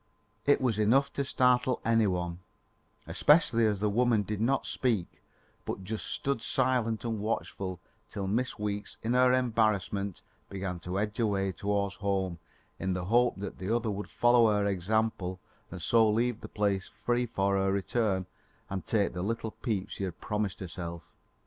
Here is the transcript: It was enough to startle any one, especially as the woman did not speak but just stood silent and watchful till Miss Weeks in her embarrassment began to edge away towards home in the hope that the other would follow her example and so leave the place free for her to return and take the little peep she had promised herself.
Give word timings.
It 0.47 0.59
was 0.61 0.79
enough 0.79 1.13
to 1.13 1.23
startle 1.23 1.79
any 1.85 2.07
one, 2.07 2.39
especially 3.05 3.67
as 3.67 3.79
the 3.79 3.87
woman 3.87 4.23
did 4.23 4.41
not 4.41 4.65
speak 4.65 5.21
but 5.63 5.83
just 5.83 6.07
stood 6.07 6.41
silent 6.41 7.05
and 7.05 7.19
watchful 7.19 7.79
till 8.09 8.25
Miss 8.25 8.57
Weeks 8.57 8.97
in 9.03 9.13
her 9.13 9.31
embarrassment 9.31 10.23
began 10.49 10.79
to 10.79 10.99
edge 10.99 11.19
away 11.19 11.51
towards 11.51 11.97
home 11.97 12.39
in 12.79 12.93
the 12.93 13.05
hope 13.05 13.35
that 13.35 13.59
the 13.59 13.69
other 13.69 13.91
would 13.91 14.09
follow 14.09 14.51
her 14.51 14.65
example 14.65 15.39
and 15.69 15.79
so 15.83 16.09
leave 16.09 16.41
the 16.41 16.47
place 16.49 16.87
free 17.05 17.27
for 17.27 17.55
her 17.55 17.67
to 17.67 17.71
return 17.71 18.25
and 18.71 18.87
take 18.87 19.13
the 19.13 19.21
little 19.21 19.51
peep 19.51 19.91
she 19.91 20.03
had 20.03 20.19
promised 20.19 20.61
herself. 20.61 21.03